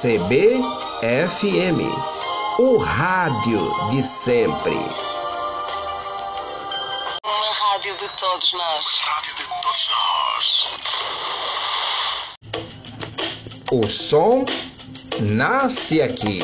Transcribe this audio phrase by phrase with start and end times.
[0.00, 1.78] CBFM,
[2.58, 4.72] o rádio de sempre.
[7.22, 8.86] Uma rádio de todos nós.
[9.02, 10.78] Rádio de todos nós.
[13.70, 14.46] O som
[15.20, 16.40] nasce aqui.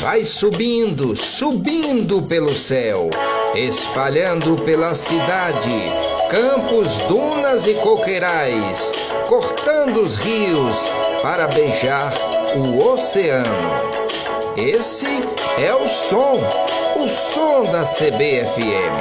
[0.00, 3.08] Vai subindo, subindo pelo céu,
[3.54, 5.90] espalhando pela cidade,
[6.30, 8.92] campos, dunas e coqueirais,
[9.26, 10.76] cortando os rios
[11.22, 12.12] para beijar
[12.56, 13.48] o oceano.
[14.56, 15.06] Esse
[15.58, 16.40] é o som,
[16.96, 18.94] o som da CBFM.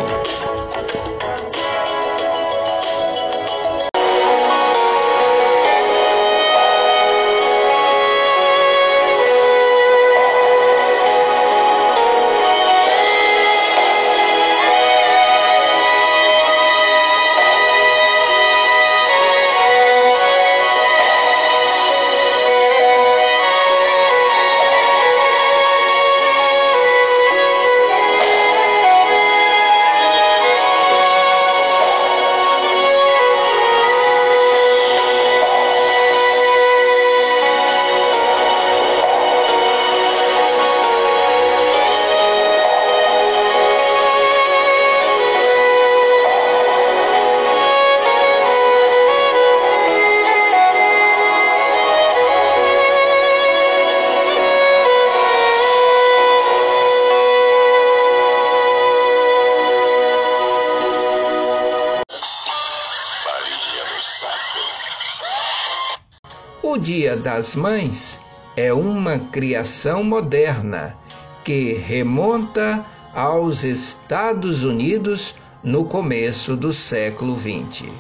[66.74, 68.20] O Dia das Mães
[68.58, 70.98] é uma criação moderna
[71.44, 77.92] que remonta aos Estados Unidos no começo do século XX.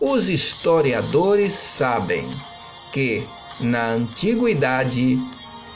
[0.00, 2.26] Os historiadores sabem
[2.92, 3.28] que,
[3.60, 5.22] na antiguidade,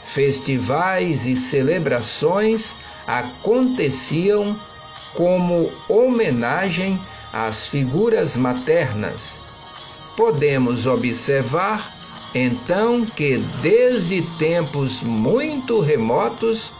[0.01, 4.59] festivais e celebrações aconteciam
[5.13, 6.99] como homenagem
[7.31, 9.43] às figuras maternas
[10.15, 12.00] podemos observar
[12.33, 16.73] então que desde tempos muito remotos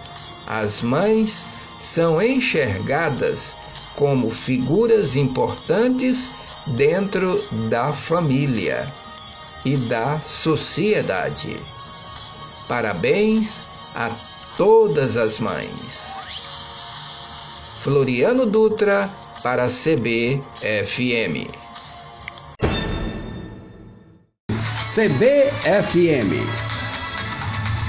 [0.47, 1.45] as mães
[1.79, 3.55] são enxergadas
[3.95, 6.31] como figuras importantes
[6.67, 8.91] dentro da família
[9.65, 11.55] e da sociedade.
[12.67, 13.63] Parabéns
[13.93, 14.11] a
[14.57, 16.21] todas as mães.
[17.79, 19.09] Floriano Dutra
[19.41, 20.41] para CBFM.
[24.91, 26.70] CBFM